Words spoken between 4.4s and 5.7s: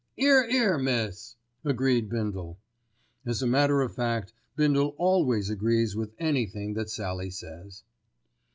Bindle always